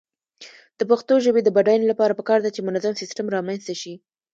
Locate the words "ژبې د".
1.25-1.49